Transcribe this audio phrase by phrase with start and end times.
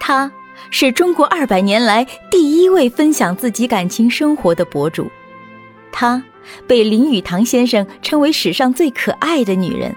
[0.00, 0.32] 她
[0.70, 5.08] 是中国二百年来第一位分享自己感情生活的博主，
[5.92, 6.20] 她
[6.66, 9.94] 被林语堂先生称为史上最可爱的女人。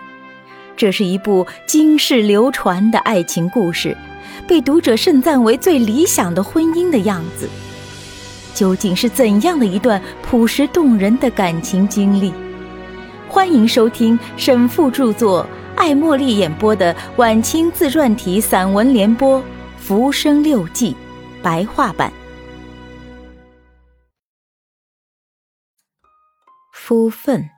[0.76, 3.96] 这是一部经世流传的爱情故事，
[4.48, 7.50] 被读者盛赞为最理想的婚姻的样子。
[8.54, 12.32] 究竟是怎样的一段朴实动人的感情经历？
[13.28, 19.40] 欢迎收听沈复著作、艾茉莉演播的晚清自传体散文联播
[19.86, 20.96] 《浮生六记》
[21.44, 22.10] 白话版。
[26.72, 27.50] 夫愤。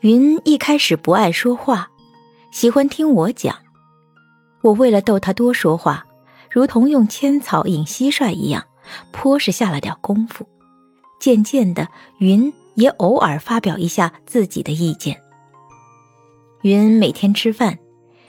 [0.00, 1.88] 云一开始不爱说话，
[2.50, 3.56] 喜欢听我讲。
[4.60, 6.04] 我为了逗他多说话，
[6.50, 8.66] 如同用千草引蟋蟀一样，
[9.10, 10.46] 颇是下了点功夫。
[11.18, 11.88] 渐渐的，
[12.18, 12.52] 云。
[12.74, 15.20] 也偶尔发表一下自己的意见。
[16.62, 17.76] 云每天吃饭，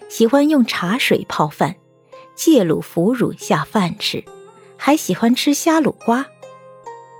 [0.09, 1.75] 喜欢用茶水泡饭，
[2.39, 4.23] 芥卤腐乳下饭吃，
[4.77, 6.25] 还喜欢吃虾卤瓜。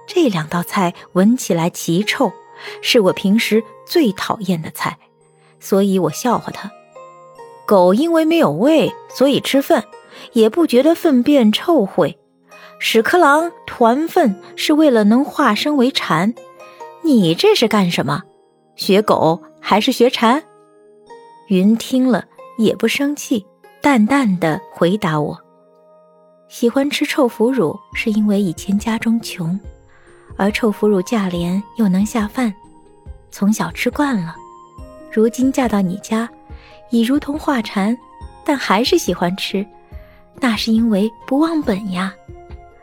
[0.08, 2.32] 这两道菜闻起来奇臭，
[2.82, 4.98] 是我平时最讨厌的菜，
[5.60, 6.72] 所以我笑话他：
[7.68, 9.84] 狗因为没有胃，所以吃粪，
[10.32, 12.16] 也不觉得粪便臭秽；
[12.80, 16.34] 屎壳郎团粪是为了能化身为蝉。
[17.02, 18.24] 你这是干什么？
[18.78, 20.42] 学狗还是学蝉？
[21.48, 22.24] 云听了
[22.58, 23.46] 也不生气，
[23.82, 25.40] 淡淡的回答我
[26.48, 29.60] ：“喜欢吃臭腐乳，是因为以前家中穷，
[30.38, 32.54] 而臭腐乳价廉又能下饭，
[33.32, 34.36] 从小吃惯了。
[35.12, 36.30] 如今嫁到你家，
[36.90, 37.98] 已如同化蝉，
[38.46, 39.66] 但还是喜欢吃，
[40.36, 42.14] 那是因为不忘本呀。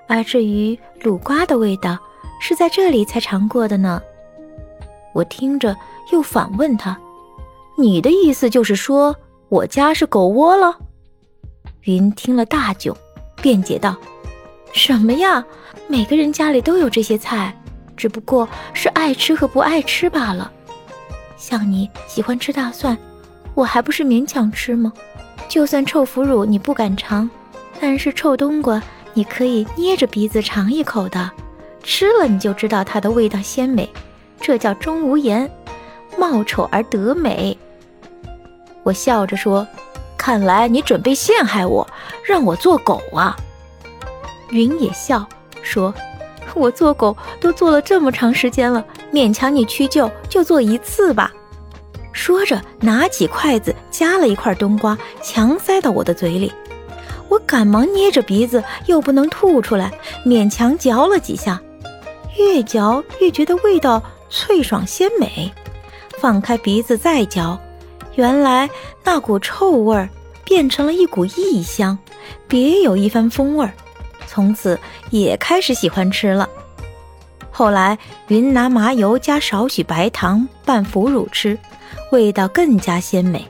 [0.09, 1.99] 而至于卤瓜的味道。”
[2.39, 3.99] 是在这里才尝过的呢。
[5.15, 5.75] 我听着
[6.13, 6.97] 又反问他
[7.79, 9.17] ：“你的意思就是说
[9.49, 10.79] 我家是狗窝了？”
[11.87, 12.93] 云听了大窘，
[13.41, 13.97] 辩解道
[14.75, 15.45] ：“什么呀？
[15.87, 17.57] 每个人家里都有这些菜，
[17.97, 20.51] 只不过是爱吃和不爱吃罢了。
[21.37, 22.99] 像你喜欢吃大蒜，
[23.55, 24.93] 我还不是勉强吃吗？
[25.49, 27.31] 就算臭腐乳你不敢尝，
[27.81, 28.83] 但是臭冬瓜
[29.15, 31.31] 你可以捏着鼻子尝一口的。”
[31.85, 33.89] 吃了你就知道它的味道鲜美，
[34.41, 35.49] 这叫钟无艳，
[36.19, 37.57] 貌丑而得美。
[38.83, 39.65] 我笑着说
[40.27, 41.87] ：“看来你准备陷害我，
[42.25, 43.37] 让我做狗啊。”
[44.51, 45.25] 云也笑
[45.63, 45.95] 说
[46.53, 51.33] ：“我做狗都做了这么长时间了，勉强你屈就，就做一次吧。”
[52.11, 56.53] 说着，拿起筷子夹了一块冬瓜，强塞到我的嘴里。
[57.29, 59.93] 我赶忙捏着鼻子，又不能吐出来，
[60.25, 61.63] 勉强嚼了几下。
[62.37, 65.53] 越嚼越觉得味道脆爽鲜美，
[66.19, 67.57] 放开鼻子再嚼，
[68.17, 68.69] 原来
[69.05, 70.09] 那股臭味儿
[70.47, 71.99] 变成了一股异香，
[72.49, 73.75] 别有一番风味儿。
[74.27, 74.79] 从此
[75.11, 76.49] 也开始喜欢吃了。
[77.51, 77.99] 后来
[78.29, 81.59] 云拿麻油加少许白糖拌腐乳吃，
[82.13, 83.45] 味道更加鲜美，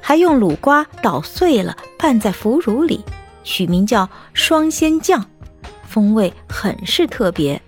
[0.00, 3.04] 还用卤瓜捣碎了拌在腐乳里，
[3.42, 5.24] 取名叫双鲜酱，
[5.88, 7.60] 风味很是特别。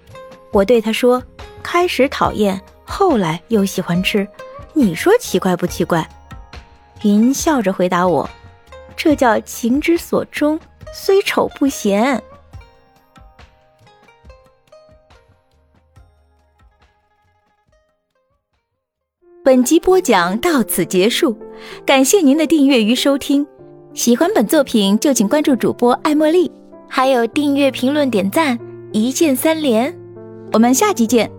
[0.53, 1.23] 我对他说
[1.63, 4.27] ：“开始讨厌，后来又喜欢吃，
[4.75, 6.07] 你说奇怪不奇怪？”
[7.03, 8.29] 云笑着回答我
[8.99, 10.59] ：“这叫情之所钟，
[10.93, 12.21] 虽丑不嫌。”
[19.45, 21.39] 本集播讲到此结束，
[21.87, 23.47] 感谢您的订阅与收听。
[23.95, 26.51] 喜欢本作品就请关注主播艾茉莉，
[26.87, 28.59] 还有订阅、评论、点赞，
[28.93, 29.97] 一键三连。
[30.53, 31.38] 我们下集见。